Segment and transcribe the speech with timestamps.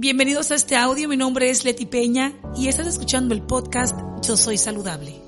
[0.00, 4.36] Bienvenidos a este audio, mi nombre es Leti Peña y estás escuchando el podcast Yo
[4.36, 5.20] Soy Saludable.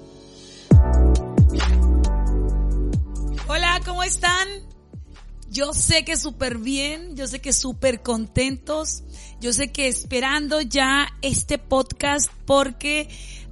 [3.48, 4.46] Hola, ¿cómo están?
[5.48, 9.02] Yo sé que súper bien, yo sé que súper contentos,
[9.40, 13.08] yo sé que esperando ya este podcast porque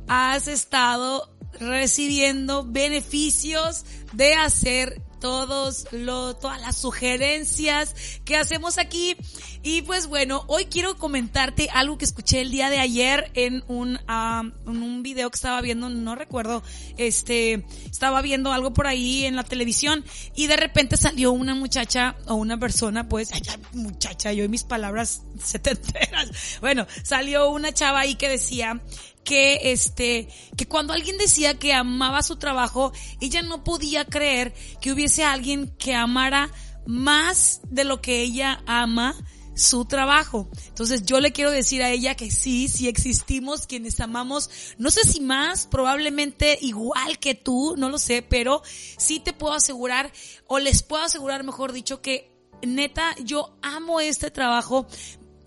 [0.07, 7.95] has estado recibiendo beneficios de hacer todos lo, todas las sugerencias
[8.25, 9.17] que hacemos aquí.
[9.63, 13.99] Y pues bueno, hoy quiero comentarte algo que escuché el día de ayer en un,
[14.09, 16.63] en un video que estaba viendo, no recuerdo,
[16.97, 20.05] este, estaba viendo algo por ahí en la televisión
[20.35, 23.31] y de repente salió una muchacha o una persona, pues,
[23.73, 26.31] muchacha, yo y mis palabras setenteras.
[26.61, 28.81] Bueno, salió una chava ahí que decía
[29.29, 34.91] que este, que cuando alguien decía que amaba su trabajo, ella no podía creer que
[34.91, 36.51] hubiese alguien que amara
[36.87, 39.15] más de lo que ella ama
[39.55, 40.49] su trabajo.
[40.69, 44.49] Entonces yo le quiero decir a ella que sí, sí existimos quienes amamos,
[44.79, 48.63] no sé si más, probablemente igual que tú, no lo sé, pero
[48.97, 50.11] sí te puedo asegurar,
[50.47, 52.31] o les puedo asegurar, mejor dicho, que
[52.67, 54.87] neta, yo amo este trabajo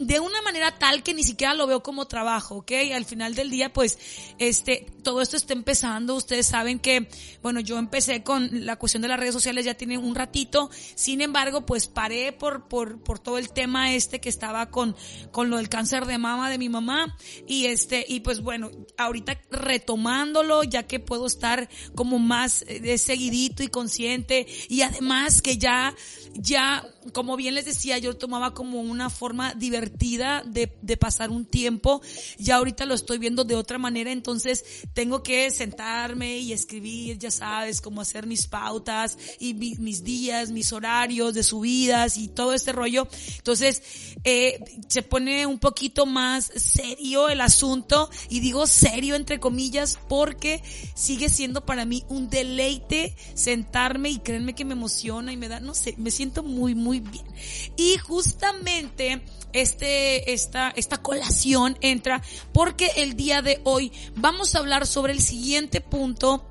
[0.02, 2.72] de una manera tal que ni siquiera lo veo como trabajo, ¿ok?
[2.94, 4.00] Al final del día, pues,
[4.40, 6.16] este, todo esto está empezando.
[6.16, 7.08] Ustedes saben que,
[7.42, 10.70] bueno, yo empecé con la cuestión de las redes sociales ya tiene un ratito.
[10.96, 14.96] Sin embargo, pues paré por, por, por todo el tema este que estaba con,
[15.32, 17.16] con lo del cáncer de mama de mi mamá.
[17.48, 22.98] Y este, y pues bueno, ahorita retomándolo, ya que puedo estar como más eh, de
[22.98, 24.48] seguidito y consciente.
[24.68, 25.96] Y además que ya,
[26.34, 31.46] ya, como bien les decía, yo tomaba como una forma divertida de, de pasar un
[31.46, 32.02] tiempo.
[32.38, 37.32] Ya ahorita lo estoy viendo de otra manera, entonces tengo que sentarme y escribir, ya
[37.32, 42.72] sabes, cómo hacer mis pautas y mis días, mis horarios de subidas y todo este
[42.72, 43.08] rollo.
[43.38, 43.82] Entonces,
[44.24, 50.64] eh, se pone un poquito más serio el asunto y digo serio entre comillas porque
[50.96, 55.60] sigue siendo para mí un deleite sentarme y créanme que me emociona y me da,
[55.60, 57.26] no sé, me siento muy, muy bien.
[57.78, 59.22] Y justamente
[59.54, 62.22] este, esta, esta colación entra
[62.54, 66.48] porque el día de hoy vamos a hablar sobre el siguiente punto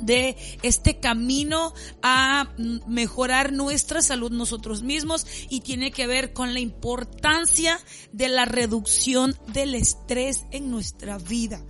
[0.00, 2.54] de este camino a
[2.86, 7.78] mejorar nuestra salud nosotros mismos y tiene que ver con la importancia
[8.12, 11.64] de la reducción del estrés en nuestra vida.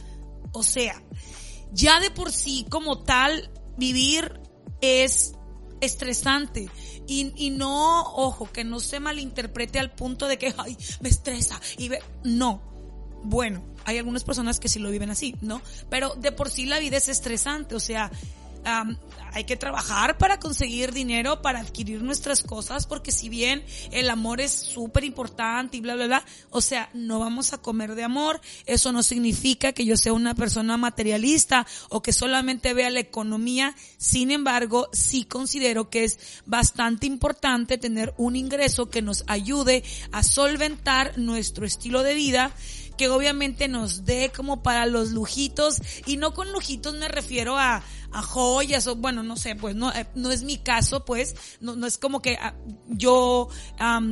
[0.53, 1.03] O sea,
[1.73, 4.41] ya de por sí como tal vivir
[4.81, 5.33] es
[5.81, 6.69] estresante
[7.07, 11.61] y, y no, ojo, que no se malinterprete al punto de que, ay, me estresa
[11.77, 12.63] y ve, no.
[13.25, 15.61] Bueno, hay algunas personas que sí lo viven así, ¿no?
[15.91, 18.11] Pero de por sí la vida es estresante, o sea,
[18.65, 24.41] hay que trabajar para conseguir dinero, para adquirir nuestras cosas, porque si bien el amor
[24.41, 28.41] es súper importante y bla, bla, bla, o sea, no vamos a comer de amor,
[28.67, 33.75] eso no significa que yo sea una persona materialista o que solamente vea la economía,
[33.97, 40.23] sin embargo, sí considero que es bastante importante tener un ingreso que nos ayude a
[40.23, 42.53] solventar nuestro estilo de vida,
[42.97, 47.83] que obviamente nos dé como para los lujitos, y no con lujitos me refiero a,
[48.13, 51.77] a joyas o bueno, no sé, pues no, eh, no es mi caso, pues, no,
[51.77, 52.55] no es como que ah,
[52.89, 53.49] yo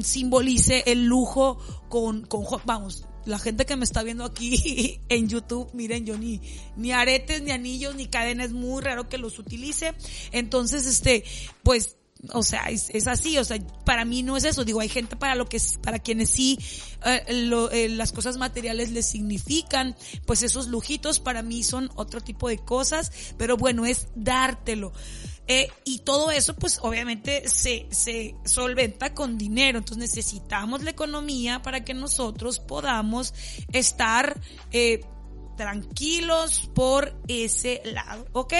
[0.02, 1.58] simbolice el lujo
[1.88, 6.40] con, con, vamos, la gente que me está viendo aquí en YouTube, miren, yo ni,
[6.76, 9.94] ni aretes, ni anillos, ni cadenas, es muy raro que los utilice.
[10.32, 11.24] Entonces, este,
[11.62, 11.96] pues,
[12.32, 15.34] o sea, es, así, o sea, para mí no es eso, digo, hay gente para
[15.34, 16.58] lo que, para quienes sí
[17.04, 19.96] eh, eh, las cosas materiales les significan,
[20.26, 24.92] pues esos lujitos para mí son otro tipo de cosas, pero bueno, es dártelo.
[25.48, 31.62] Eh, y todo eso, pues obviamente se, se solventa con dinero, entonces necesitamos la economía
[31.62, 33.32] para que nosotros podamos
[33.72, 34.40] estar
[35.56, 38.54] tranquilos por ese lado, ¿ok?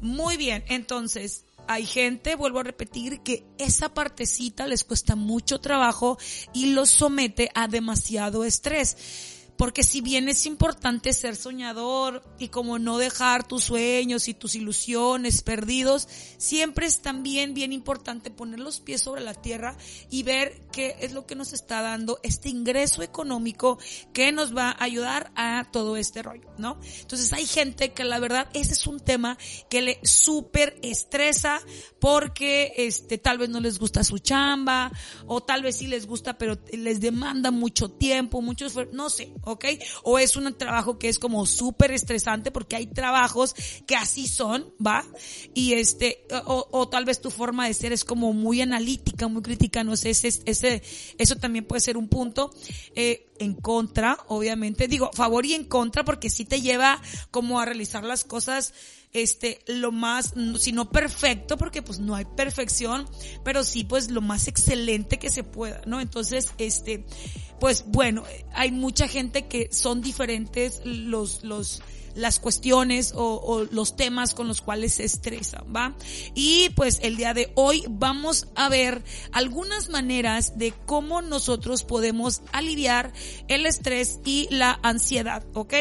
[0.00, 6.18] Muy bien, entonces, hay gente, vuelvo a repetir, que esa partecita les cuesta mucho trabajo
[6.52, 9.33] y los somete a demasiado estrés.
[9.56, 14.54] Porque si bien es importante ser soñador y como no dejar tus sueños y tus
[14.56, 16.08] ilusiones perdidos,
[16.38, 19.76] siempre es también bien importante poner los pies sobre la tierra
[20.10, 23.78] y ver qué es lo que nos está dando este ingreso económico
[24.12, 26.78] que nos va a ayudar a todo este rollo, ¿no?
[27.00, 29.38] Entonces hay gente que la verdad ese es un tema
[29.70, 31.60] que le súper estresa
[32.00, 34.90] porque este tal vez no les gusta su chamba
[35.26, 39.32] o tal vez sí les gusta pero les demanda mucho tiempo, mucho esfuerzo, no sé
[39.44, 39.64] ¿ok?
[40.02, 43.54] O es un trabajo que es como súper estresante porque hay trabajos
[43.86, 45.04] que así son, ¿va?
[45.54, 49.42] Y este, o, o, tal vez tu forma de ser es como muy analítica, muy
[49.42, 50.82] crítica, no sé, ese, ese,
[51.18, 52.50] eso también puede ser un punto.
[52.94, 57.00] Eh, en contra, obviamente, digo, favor y en contra porque sí te lleva
[57.30, 58.74] como a realizar las cosas
[59.14, 63.08] este, lo más, si no perfecto, porque pues no hay perfección,
[63.44, 66.00] pero sí pues lo más excelente que se pueda, ¿no?
[66.00, 67.06] Entonces, este,
[67.60, 71.80] pues bueno, hay mucha gente que son diferentes los, los,
[72.16, 75.96] las cuestiones o, los temas con los cuales se estresan, ¿va?
[76.34, 79.00] Y pues el día de hoy vamos a ver
[79.30, 83.12] algunas maneras de cómo nosotros podemos aliviar
[83.46, 85.74] el estrés y la ansiedad, ¿ok?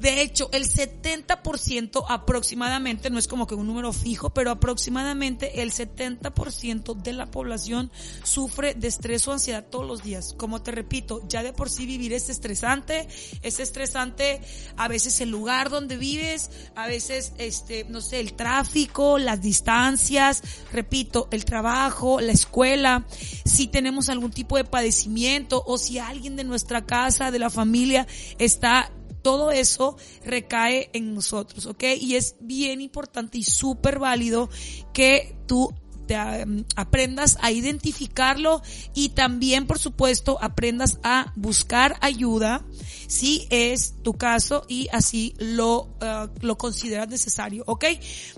[0.00, 5.72] De hecho, el 70% aproximadamente, no es como que un número fijo, pero aproximadamente el
[5.72, 7.90] 70% de la población
[8.22, 10.34] sufre de estrés o ansiedad todos los días.
[10.36, 13.08] Como te repito, ya de por sí vivir es estresante,
[13.42, 14.40] es estresante
[14.76, 20.42] a veces el lugar donde vives, a veces este, no sé, el tráfico, las distancias,
[20.72, 23.06] repito, el trabajo, la escuela,
[23.44, 28.06] si tenemos algún tipo de padecimiento o si alguien de nuestra casa, de la familia
[28.38, 28.90] está
[29.24, 31.82] todo eso recae en nosotros, ¿ok?
[31.98, 34.50] Y es bien importante y súper válido
[34.92, 35.72] que tú
[36.06, 38.60] te um, aprendas a identificarlo
[38.92, 42.66] y también, por supuesto, aprendas a buscar ayuda
[43.06, 47.86] si es tu caso y así lo, uh, lo consideras necesario, ¿ok?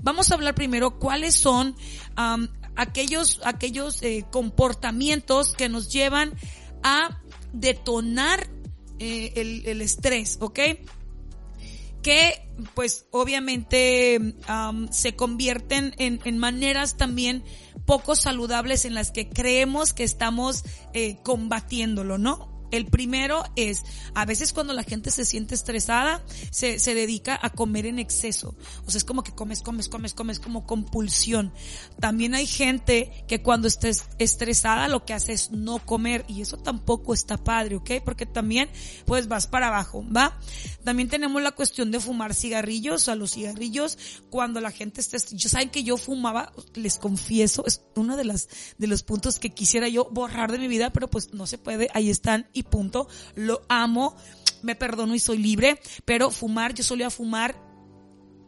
[0.04, 1.74] Vamos a hablar primero cuáles son
[2.16, 2.46] um,
[2.76, 6.32] aquellos, aquellos eh, comportamientos que nos llevan
[6.84, 7.20] a
[7.52, 8.48] detonar
[8.98, 10.60] eh, el, el, estrés, ¿ok?
[12.02, 17.44] Que pues obviamente um, se convierten en, en, maneras también
[17.84, 22.55] poco saludables en las que creemos que estamos eh, combatiéndolo, ¿no?
[22.70, 23.84] El primero es,
[24.14, 28.54] a veces cuando la gente se siente estresada, se, se, dedica a comer en exceso.
[28.86, 31.52] O sea, es como que comes, comes, comes, comes, como compulsión.
[32.00, 36.56] También hay gente que cuando estés estresada lo que hace es no comer y eso
[36.56, 37.90] tampoco está padre, ¿ok?
[38.04, 38.68] Porque también,
[39.04, 40.38] pues vas para abajo, ¿va?
[40.84, 43.98] También tenemos la cuestión de fumar cigarrillos, o sea, los cigarrillos,
[44.30, 48.48] cuando la gente está, yo saben que yo fumaba, les confieso, es uno de las,
[48.78, 51.88] de los puntos que quisiera yo borrar de mi vida, pero pues no se puede,
[51.94, 53.08] ahí están y punto.
[53.34, 54.16] Lo amo,
[54.62, 57.56] me perdono y soy libre, pero fumar, yo solía fumar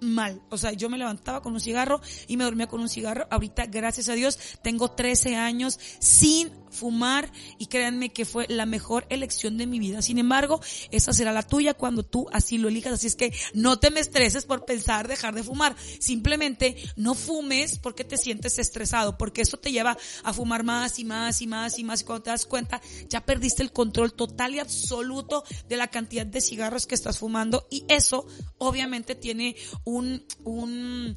[0.01, 0.41] mal.
[0.51, 3.27] O sea, yo me levantaba con un cigarro y me dormía con un cigarro.
[3.31, 9.07] Ahorita, gracias a Dios, tengo 13 años sin fumar y créanme que fue la mejor
[9.11, 10.03] elección de mi vida.
[10.03, 10.61] Sin embargo,
[10.91, 12.95] esa será la tuya cuando tú así lo elijas.
[12.95, 15.77] Así es que no te me estreses por pensar dejar de fumar.
[16.01, 21.05] Simplemente no fumes porque te sientes estresado, porque eso te lleva a fumar más y
[21.05, 22.01] más y más y más.
[22.01, 26.27] Y cuando te das cuenta, ya perdiste el control total y absoluto de la cantidad
[26.27, 28.27] de cigarros que estás fumando y eso
[28.59, 31.17] obviamente tiene un, un,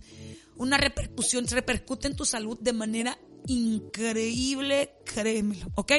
[0.58, 5.94] una repercusión, repercute en tu salud de manera increíble, créemelo, ¿ok?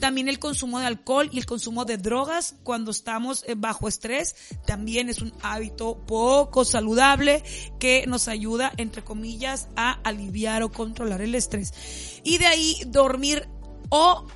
[0.00, 4.36] También el consumo de alcohol y el consumo de drogas cuando estamos eh, bajo estrés
[4.66, 7.42] también es un hábito poco saludable
[7.78, 11.72] que nos ayuda, entre comillas, a aliviar o controlar el estrés.
[12.24, 13.48] Y de ahí dormir
[13.88, 14.26] o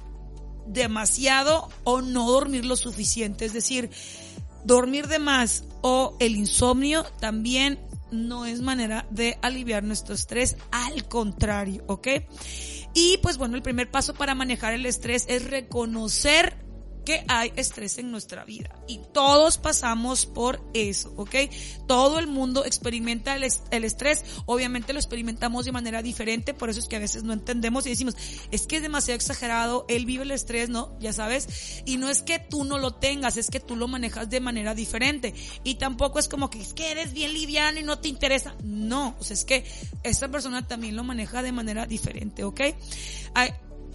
[0.67, 3.91] demasiado o no dormir lo suficiente, es decir,
[4.65, 7.79] dormir de más o el insomnio también
[8.11, 12.09] no es manera de aliviar nuestro estrés, al contrario, ¿ok?
[12.95, 16.66] Y pues bueno, el primer paso para manejar el estrés es reconocer
[17.07, 21.37] que hay estrés en nuestra vida y todos pasamos por eso, ¿ok?
[21.87, 23.45] Todo el mundo experimenta el,
[23.85, 27.87] estrés, obviamente lo experimentamos de manera diferente, por eso es que a veces no entendemos
[27.87, 28.17] y decimos,
[28.51, 30.99] es que es demasiado exagerado, él vive el estrés, ¿no?
[30.99, 34.29] Ya sabes, y no es que tú no lo tengas, es que tú lo manejas
[34.29, 38.01] de manera diferente y tampoco es como que es que eres bien liviano y no
[38.01, 39.65] te interesa, no, o sea, es que
[40.03, 42.63] esta persona también lo maneja de manera diferente, ¿ok?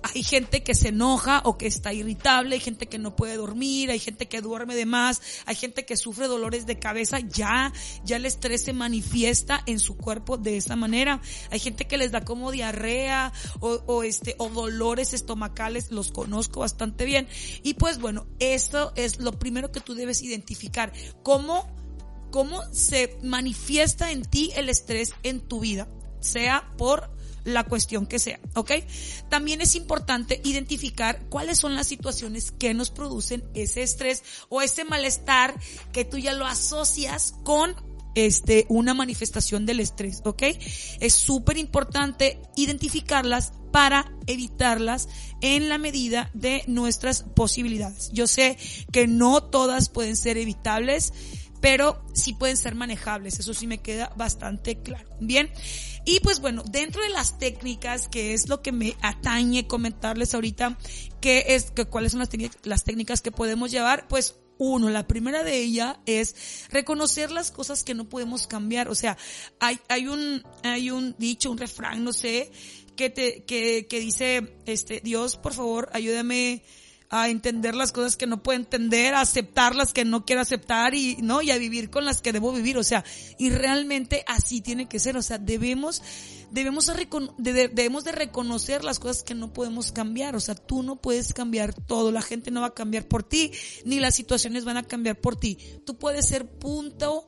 [0.03, 3.91] Hay gente que se enoja o que está irritable, hay gente que no puede dormir,
[3.91, 7.71] hay gente que duerme de más, hay gente que sufre dolores de cabeza, ya,
[8.03, 11.21] ya el estrés se manifiesta en su cuerpo de esa manera.
[11.49, 16.61] Hay gente que les da como diarrea o, o este, o dolores estomacales, los conozco
[16.61, 17.27] bastante bien.
[17.63, 20.91] Y pues bueno, esto es lo primero que tú debes identificar.
[21.23, 21.67] ¿Cómo,
[22.31, 25.87] cómo se manifiesta en ti el estrés en tu vida?
[26.19, 27.09] Sea por
[27.43, 28.71] la cuestión que sea, ¿ok?
[29.29, 34.85] También es importante identificar cuáles son las situaciones que nos producen ese estrés o ese
[34.85, 35.55] malestar
[35.91, 37.75] que tú ya lo asocias con
[38.15, 40.43] este, una manifestación del estrés, ¿ok?
[40.99, 45.07] Es súper importante identificarlas para evitarlas
[45.39, 48.11] en la medida de nuestras posibilidades.
[48.11, 48.57] Yo sé
[48.91, 51.13] que no todas pueden ser evitables,
[51.61, 53.39] pero sí pueden ser manejables.
[53.39, 55.09] Eso sí me queda bastante claro.
[55.19, 55.49] Bien.
[56.03, 60.77] Y pues bueno, dentro de las técnicas, que es lo que me atañe comentarles ahorita,
[61.21, 62.29] que es, que cuáles son las,
[62.63, 67.83] las técnicas que podemos llevar, pues uno, la primera de ellas es reconocer las cosas
[67.83, 68.89] que no podemos cambiar.
[68.89, 69.17] O sea,
[69.59, 72.51] hay, hay un, hay un dicho, un refrán, no sé,
[72.95, 76.63] que te, que, que dice, este, Dios, por favor, ayúdame
[77.11, 80.95] a entender las cosas que no puedo entender, a aceptar las que no quiero aceptar
[80.95, 81.41] y, ¿no?
[81.41, 82.77] Y a vivir con las que debo vivir.
[82.77, 83.03] O sea,
[83.37, 85.17] y realmente así tiene que ser.
[85.17, 86.01] O sea, debemos,
[86.51, 86.89] debemos,
[87.37, 90.37] debemos de reconocer las cosas que no podemos cambiar.
[90.37, 92.13] O sea, tú no puedes cambiar todo.
[92.13, 93.51] La gente no va a cambiar por ti,
[93.83, 95.57] ni las situaciones van a cambiar por ti.
[95.85, 97.27] Tú puedes ser punto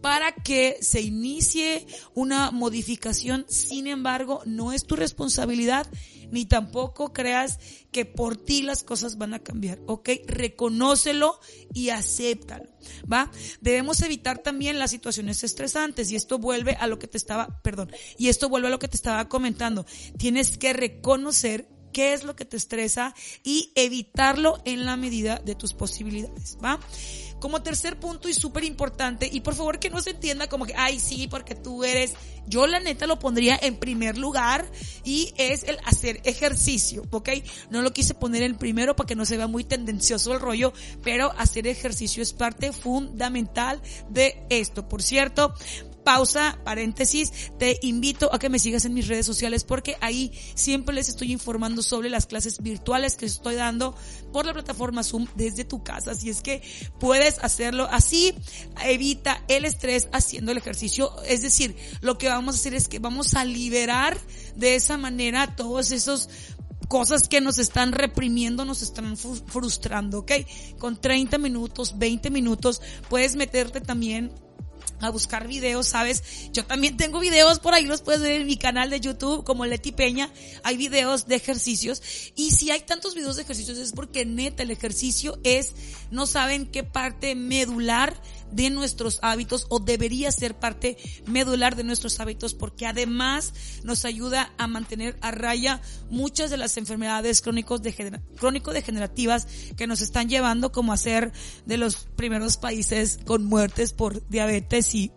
[0.00, 3.44] para que se inicie una modificación.
[3.48, 5.86] Sin embargo, no es tu responsabilidad
[6.30, 7.58] ni tampoco creas
[7.90, 10.10] que por ti las cosas van a cambiar, ¿ok?
[10.26, 11.38] Reconócelo
[11.72, 12.68] y acéptalo,
[13.10, 13.30] ¿va?
[13.60, 17.90] Debemos evitar también las situaciones estresantes y esto vuelve a lo que te estaba, perdón,
[18.18, 19.86] y esto vuelve a lo que te estaba comentando.
[20.18, 25.54] Tienes que reconocer qué es lo que te estresa y evitarlo en la medida de
[25.54, 26.78] tus posibilidades, ¿va?
[27.40, 30.74] Como tercer punto y súper importante, y por favor que no se entienda como que,
[30.76, 32.12] ay, sí, porque tú eres,
[32.46, 34.70] yo la neta lo pondría en primer lugar
[35.04, 37.30] y es el hacer ejercicio, ¿ok?
[37.70, 40.74] No lo quise poner en primero para que no se vea muy tendencioso el rollo,
[41.02, 44.86] pero hacer ejercicio es parte fundamental de esto.
[44.86, 45.54] Por cierto,
[46.06, 50.94] pausa, paréntesis, te invito a que me sigas en mis redes sociales porque ahí siempre
[50.94, 53.92] les estoy informando sobre las clases virtuales que estoy dando
[54.32, 56.12] por la plataforma Zoom desde tu casa.
[56.12, 56.62] Así es que
[57.00, 58.34] puedes hacerlo así,
[58.84, 61.10] evita el estrés haciendo el ejercicio.
[61.24, 64.16] Es decir, lo que vamos a hacer es que vamos a liberar
[64.54, 66.28] de esa manera todos esos
[66.86, 70.32] cosas que nos están reprimiendo, nos están frustrando, ¿ok?
[70.78, 74.30] Con 30 minutos, 20 minutos, puedes meterte también
[75.00, 76.22] a buscar videos, ¿sabes?
[76.52, 79.66] Yo también tengo videos por ahí, los puedes ver en mi canal de YouTube como
[79.66, 80.30] Leti Peña.
[80.62, 82.02] Hay videos de ejercicios.
[82.34, 85.74] Y si hay tantos videos de ejercicios es porque neta el ejercicio es,
[86.10, 88.20] no saben qué parte medular
[88.52, 94.52] de nuestros hábitos o debería ser parte medular de nuestros hábitos porque además nos ayuda
[94.58, 97.80] a mantener a raya muchas de las enfermedades crónicos
[98.36, 101.32] crónico degenerativas que nos están llevando como a ser
[101.66, 105.12] de los primeros países con muertes por diabetes y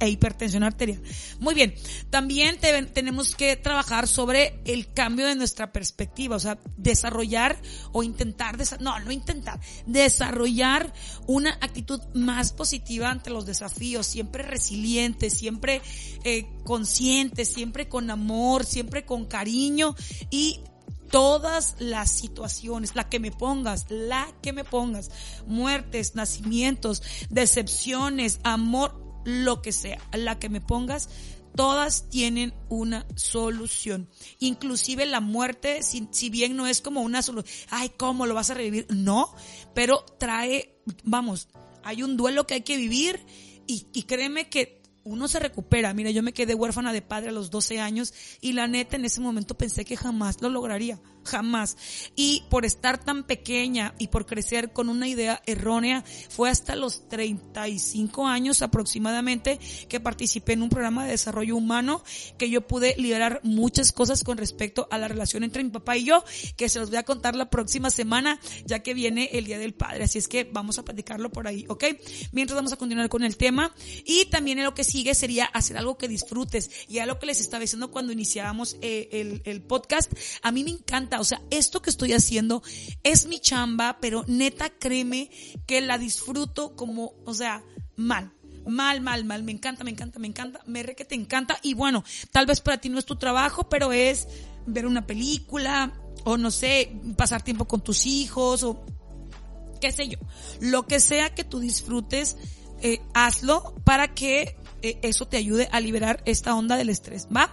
[0.00, 1.00] e hipertensión arterial.
[1.38, 1.74] Muy bien,
[2.10, 2.58] también
[2.92, 7.60] tenemos que trabajar sobre el cambio de nuestra perspectiva, o sea, desarrollar
[7.92, 10.92] o intentar, no, no intentar, desarrollar
[11.26, 15.82] una actitud más positiva positiva ante los desafíos, siempre resiliente, siempre
[16.24, 19.94] eh, consciente, siempre con amor, siempre con cariño
[20.30, 20.60] y
[21.10, 25.10] todas las situaciones, la que me pongas, la que me pongas,
[25.46, 31.10] muertes, nacimientos, decepciones, amor, lo que sea, la que me pongas,
[31.54, 34.08] todas tienen una solución.
[34.38, 38.48] Inclusive la muerte, si, si, bien no es como una solución, ay, ¿cómo lo vas
[38.48, 38.86] a revivir?
[38.88, 39.34] No,
[39.74, 41.48] pero trae, vamos,
[41.84, 43.20] hay un duelo que hay que vivir
[43.66, 45.92] y, y créeme que uno se recupera.
[45.94, 49.04] Mira, yo me quedé huérfana de padre a los 12 años y la neta en
[49.04, 51.76] ese momento pensé que jamás lo lograría jamás.
[52.14, 57.08] Y por estar tan pequeña y por crecer con una idea errónea, fue hasta los
[57.08, 62.02] 35 años aproximadamente que participé en un programa de desarrollo humano
[62.38, 66.04] que yo pude liberar muchas cosas con respecto a la relación entre mi papá y
[66.04, 66.24] yo,
[66.56, 69.74] que se los voy a contar la próxima semana, ya que viene el Día del
[69.74, 70.04] Padre.
[70.04, 71.84] Así es que vamos a platicarlo por ahí, ¿ok?
[72.32, 73.74] Mientras vamos a continuar con el tema.
[74.04, 76.70] Y también lo que sigue sería hacer algo que disfrutes.
[76.88, 80.12] Y a lo que les estaba diciendo cuando iniciábamos eh, el, el podcast,
[80.42, 82.62] a mí me encanta o sea, esto que estoy haciendo
[83.02, 85.30] es mi chamba, pero neta créeme
[85.66, 87.62] que la disfruto como, o sea,
[87.96, 88.32] mal.
[88.66, 89.42] Mal, mal, mal.
[89.42, 90.60] Me encanta, me encanta, me encanta.
[90.66, 91.58] Me re que te encanta.
[91.62, 92.02] Y bueno,
[92.32, 94.26] tal vez para ti no es tu trabajo, pero es
[94.66, 95.92] ver una película
[96.24, 98.84] o no sé, pasar tiempo con tus hijos o
[99.80, 100.18] qué sé yo.
[100.60, 102.36] Lo que sea que tú disfrutes,
[102.80, 104.56] eh, hazlo para que
[105.02, 107.50] eso te ayude a liberar esta onda del estrés, ¿va?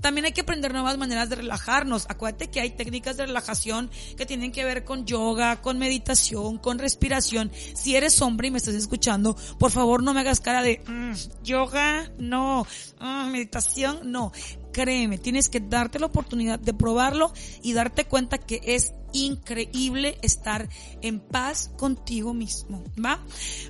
[0.00, 2.06] También hay que aprender nuevas maneras de relajarnos.
[2.08, 6.78] Acuérdate que hay técnicas de relajación que tienen que ver con yoga, con meditación, con
[6.78, 7.50] respiración.
[7.74, 11.42] Si eres hombre y me estás escuchando, por favor no me hagas cara de mm,
[11.44, 12.66] yoga, no,
[13.00, 14.32] mm, meditación, no
[14.72, 20.68] créeme, tienes que darte la oportunidad de probarlo y darte cuenta que es increíble estar
[21.02, 23.22] en paz contigo mismo, ¿va?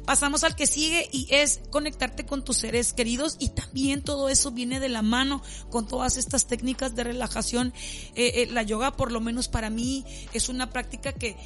[0.04, 4.52] Pasamos al que sigue y es conectarte con tus seres queridos y también todo eso
[4.52, 7.72] viene de la mano con todas estas técnicas de relajación.
[8.14, 11.36] Eh, eh, la yoga, por lo menos para mí, es una práctica que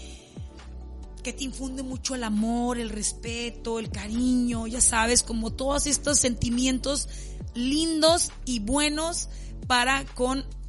[1.22, 6.20] que te infunde mucho el amor, el respeto, el cariño, ya sabes, como todos estos
[6.20, 7.08] sentimientos
[7.52, 9.28] lindos y buenos
[9.66, 10.04] para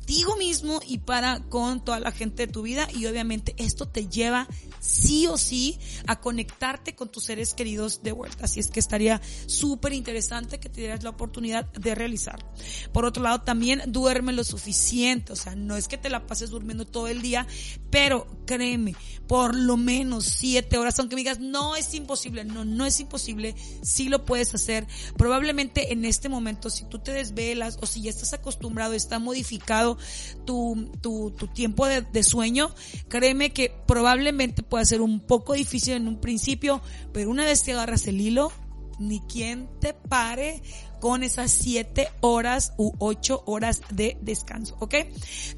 [0.07, 4.07] contigo mismo y para con toda la gente de tu vida y obviamente esto te
[4.07, 4.47] lleva
[4.79, 8.45] sí o sí a conectarte con tus seres queridos de vuelta.
[8.45, 12.47] Así es que estaría súper interesante que te dieras la oportunidad de realizarlo.
[12.93, 15.33] Por otro lado, también duerme lo suficiente.
[15.33, 17.45] O sea, no es que te la pases durmiendo todo el día,
[17.89, 18.95] pero créeme,
[19.27, 22.45] por lo menos siete horas, aunque me digas, no es imposible.
[22.45, 23.55] No, no es imposible.
[23.83, 24.87] Sí lo puedes hacer.
[25.17, 29.96] Probablemente en este momento, si tú te desvelas o si ya estás acostumbrado, está modificado
[30.45, 32.71] tu, tu, tu tiempo de, sueño,
[33.07, 36.81] créeme que probablemente puede ser un poco difícil en un principio,
[37.13, 38.51] pero una vez que agarras el hilo,
[38.99, 40.61] ni quien te pare
[40.99, 44.95] con esas siete horas u ocho horas de descanso, ¿ok?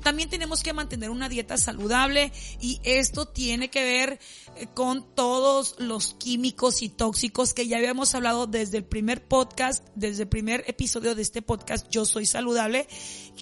[0.03, 4.19] También tenemos que mantener una dieta saludable y esto tiene que ver
[4.55, 9.85] eh, con todos los químicos y tóxicos que ya habíamos hablado desde el primer podcast,
[9.95, 12.87] desde el primer episodio de este podcast, Yo Soy Saludable,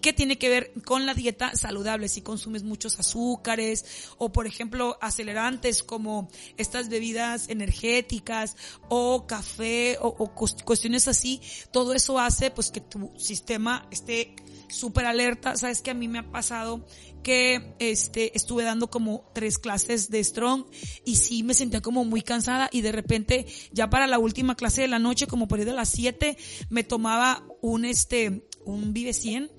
[0.01, 3.85] que tiene que ver con la dieta saludable, si consumes muchos azúcares
[4.17, 8.55] o por ejemplo acelerantes como estas bebidas energéticas
[8.89, 14.35] o café o, o cuestiones así, todo todo eso hace pues que tu sistema esté
[14.67, 15.55] súper alerta.
[15.55, 16.85] Sabes que a mí me ha pasado
[17.23, 20.65] que este estuve dando como tres clases de strong
[21.05, 24.81] y sí me sentía como muy cansada y de repente ya para la última clase
[24.81, 26.37] de la noche como por ahí de las 7
[26.69, 29.49] me tomaba un este un Vive 100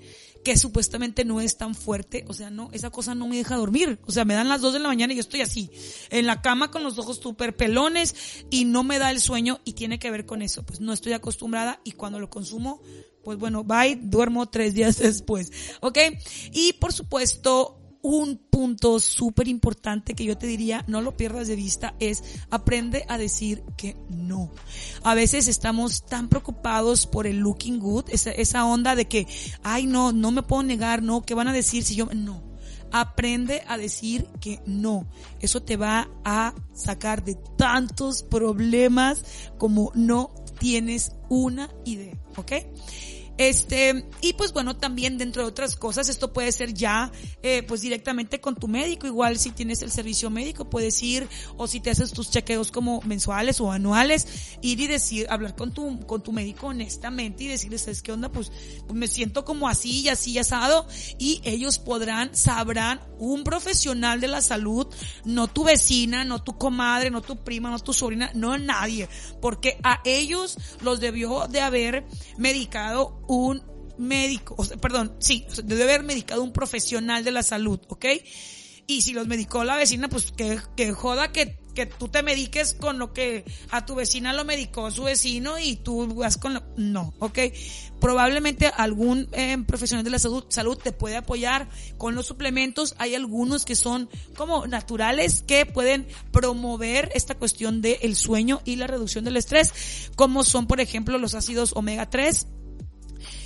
[0.49, 4.01] que supuestamente no es tan fuerte, o sea, no, esa cosa no me deja dormir,
[4.07, 5.71] o sea, me dan las 2 de la mañana y yo estoy así,
[6.09, 9.75] en la cama con los ojos súper pelones y no me da el sueño y
[9.75, 12.81] tiene que ver con eso, pues no estoy acostumbrada y cuando lo consumo,
[13.23, 15.53] pues bueno, bye, duermo tres días después,
[15.83, 15.99] ¿ok?
[16.55, 17.79] Y por supuesto,
[18.09, 23.05] un punto súper importante que yo te diría, no lo pierdas de vista, es aprende
[23.07, 24.51] a decir que no.
[25.03, 29.27] A veces estamos tan preocupados por el looking good, esa, esa onda de que,
[29.63, 32.43] ay no, no me puedo negar, no, ¿qué van a decir si yo, no.
[32.93, 35.07] Aprende a decir que no.
[35.41, 39.23] Eso te va a sacar de tantos problemas
[39.59, 42.53] como no tienes una idea, ¿ok?
[43.39, 47.81] Este, y pues bueno, también dentro de otras cosas, esto puede ser ya, eh, pues
[47.81, 51.91] directamente con tu médico, igual si tienes el servicio médico, puedes ir, o si te
[51.91, 54.27] haces tus chequeos como mensuales o anuales,
[54.61, 58.29] ir y decir, hablar con tu, con tu médico honestamente y decirles, ¿sabes qué onda?
[58.31, 58.51] Pues,
[58.87, 64.21] pues me siento como así y así y asado, y ellos podrán, sabrán, un profesional
[64.21, 64.89] de la salud,
[65.25, 69.09] no tu vecina, no tu comadre, no tu prima, no tu sobrina, no nadie,
[69.41, 72.05] porque a ellos los debió de haber
[72.37, 73.63] medicado un
[73.99, 78.07] médico, o sea, perdón, sí, debe haber medicado un profesional de la salud, ¿ok?
[78.91, 82.73] Y si los medicó la vecina, pues que, que joda que, que tú te mediques
[82.73, 86.63] con lo que a tu vecina lo medicó su vecino y tú vas con lo...
[86.79, 87.39] No, ¿ok?
[88.01, 92.95] Probablemente algún eh, profesional de la salud, salud te puede apoyar con los suplementos.
[92.97, 98.87] Hay algunos que son como naturales que pueden promover esta cuestión del sueño y la
[98.87, 102.47] reducción del estrés, como son, por ejemplo, los ácidos omega 3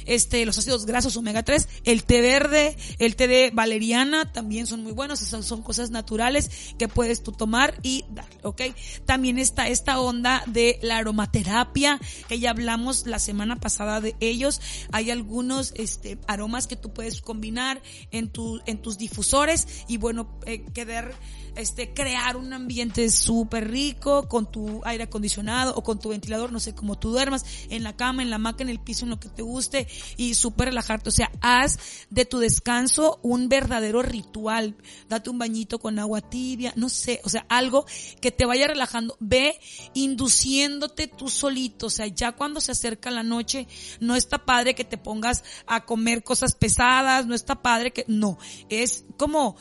[0.07, 4.83] este, los ácidos grasos omega 3, el té verde, el té de valeriana también son
[4.83, 8.63] muy buenos, esas son cosas naturales que puedes tú tomar y dar, ¿ok?
[9.07, 14.61] También está esta onda de la aromaterapia, que ya hablamos la semana pasada de ellos.
[14.93, 20.39] Hay algunos, este, aromas que tú puedes combinar en tu, en tus difusores y bueno,
[20.47, 21.15] eh, quedar,
[21.57, 26.61] este, crear un ambiente súper rico con tu aire acondicionado o con tu ventilador, no
[26.61, 29.21] sé, cómo tú duermas, en la cama, en la hamaca, en el piso, en lo
[29.21, 29.87] que te guste
[30.17, 31.09] y súper relajarte.
[31.09, 31.79] O sea, haz
[32.09, 34.77] de tu descanso un verdadero ritual.
[35.09, 37.85] Date un bañito con agua tibia, no sé, o sea, algo
[38.21, 39.17] que te vaya relajando.
[39.21, 39.59] Ve
[39.93, 41.87] induciéndote tú solito.
[41.87, 43.67] O sea, ya cuando se acerca la noche,
[44.01, 48.39] no está padre que te pongas a comer cosas pesadas, no está padre que, no,
[48.69, 49.57] es como,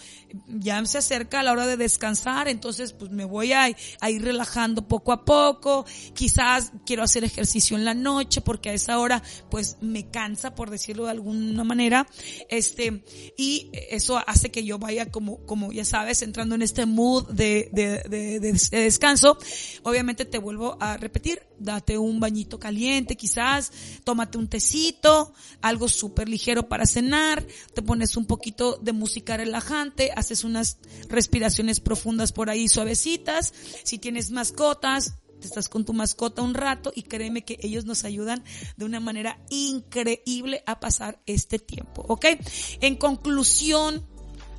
[0.47, 3.63] ya se acerca la hora de descansar, entonces pues me voy a,
[3.99, 5.85] a ir relajando poco a poco.
[6.13, 10.69] Quizás quiero hacer ejercicio en la noche porque a esa hora pues me cansa, por
[10.69, 11.70] decirlo de alguna manera,
[12.49, 13.03] este,
[13.37, 17.69] y eso hace que yo vaya como, como ya sabes, entrando en este mood de,
[17.71, 19.37] de, de, de descanso.
[19.83, 23.71] Obviamente te vuelvo a repetir, date un bañito caliente quizás,
[24.03, 30.11] tómate un tecito, algo súper ligero para cenar, te pones un poquito de música relajante,
[30.15, 30.79] haces unas
[31.09, 33.53] respiraciones profundas por ahí suavecitas,
[33.83, 38.05] si tienes mascotas, te estás con tu mascota un rato y créeme que ellos nos
[38.05, 38.43] ayudan
[38.77, 42.25] de una manera increíble a pasar este tiempo, ¿ok?
[42.79, 44.05] En conclusión,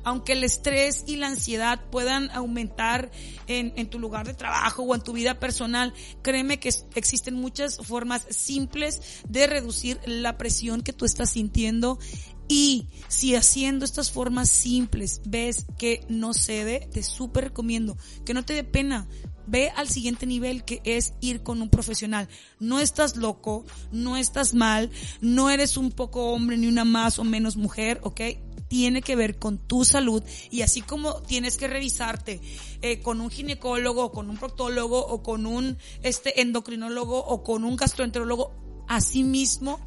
[0.03, 3.09] aunque el estrés y la ansiedad puedan aumentar
[3.47, 7.77] en, en, tu lugar de trabajo o en tu vida personal, créeme que existen muchas
[7.77, 11.97] formas simples de reducir la presión que tú estás sintiendo
[12.47, 18.43] y si haciendo estas formas simples ves que no cede, te súper recomiendo que no
[18.43, 19.07] te dé pena.
[19.45, 22.29] Ve al siguiente nivel que es ir con un profesional.
[22.59, 27.25] No estás loco, no estás mal, no eres un poco hombre ni una más o
[27.25, 28.21] menos mujer, ¿ok?
[28.69, 32.39] Tiene que ver con tu salud y así como tienes que revisarte
[32.81, 37.75] eh, con un ginecólogo, con un proctólogo o con un este endocrinólogo o con un
[37.75, 38.53] gastroenterólogo,
[38.87, 39.79] así mismo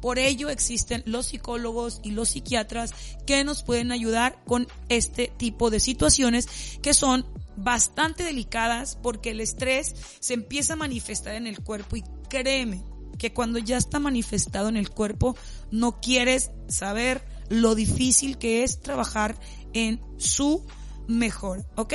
[0.00, 2.92] por ello existen los psicólogos y los psiquiatras
[3.26, 6.48] que nos pueden ayudar con este tipo de situaciones
[6.82, 12.04] que son bastante delicadas porque el estrés se empieza a manifestar en el cuerpo y
[12.28, 12.82] créeme
[13.18, 15.36] que cuando ya está manifestado en el cuerpo
[15.70, 19.38] no quieres saber lo difícil que es trabajar
[19.74, 20.64] en su
[21.08, 21.94] mejor, ¿ok?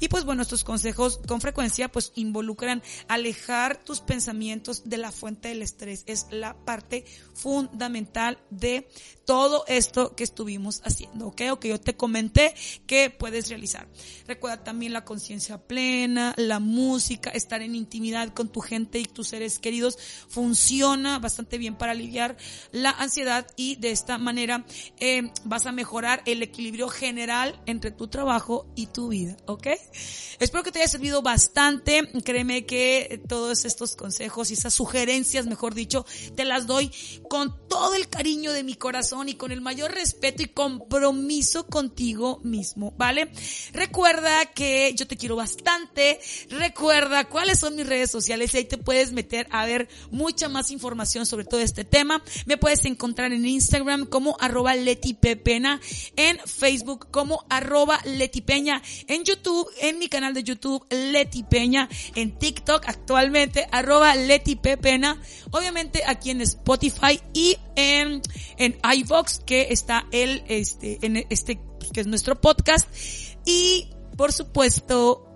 [0.00, 5.48] Y pues bueno, estos consejos con frecuencia pues involucran alejar tus pensamientos de la fuente
[5.48, 6.04] del estrés.
[6.06, 7.04] Es la parte
[7.34, 8.88] fundamental de
[9.24, 11.42] todo esto que estuvimos haciendo, ¿ok?
[11.52, 12.54] O que yo te comenté
[12.86, 13.88] que puedes realizar.
[14.26, 19.28] Recuerda también la conciencia plena, la música, estar en intimidad con tu gente y tus
[19.28, 22.36] seres queridos funciona bastante bien para aliviar
[22.70, 24.64] la ansiedad y de esta manera
[24.98, 28.33] eh, vas a mejorar el equilibrio general entre tu trabajo
[28.74, 29.68] y tu vida, ¿ok?
[30.40, 32.02] Espero que te haya servido bastante.
[32.24, 36.90] Créeme que todos estos consejos y esas sugerencias, mejor dicho, te las doy
[37.28, 42.40] con todo el cariño de mi corazón y con el mayor respeto y compromiso contigo
[42.42, 43.30] mismo, ¿vale?
[43.72, 46.18] Recuerda que yo te quiero bastante.
[46.50, 50.70] Recuerda cuáles son mis redes sociales y ahí te puedes meter a ver mucha más
[50.70, 52.22] información sobre todo este tema.
[52.46, 55.80] Me puedes encontrar en Instagram como arroba letipepena,
[56.16, 62.38] en Facebook como arroba letipeña, en YouTube, en mi canal de YouTube Leti Peña, en
[62.38, 68.22] TikTok actualmente arroba Leti Pepena, obviamente aquí en Spotify y en,
[68.56, 71.60] en iVox que está el, este, en este,
[71.92, 72.88] que es nuestro podcast.
[73.44, 75.28] Y por supuesto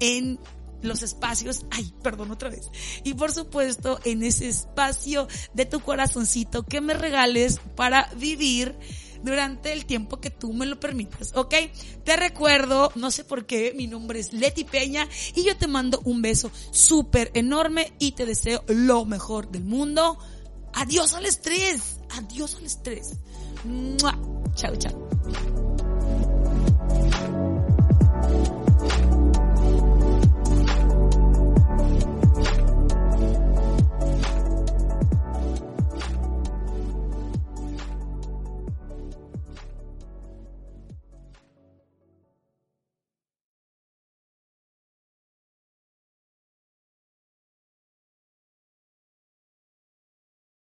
[0.00, 0.40] en
[0.82, 2.68] los espacios, ay, perdón otra vez,
[3.04, 8.76] y por supuesto en ese espacio de tu corazoncito que me regales para vivir
[9.24, 11.54] durante el tiempo que tú me lo permitas, ¿ok?
[12.04, 16.00] Te recuerdo, no sé por qué, mi nombre es Leti Peña y yo te mando
[16.04, 20.18] un beso súper enorme y te deseo lo mejor del mundo.
[20.74, 23.12] Adiós al estrés, adiós al estrés.
[24.54, 25.63] Chao, chao.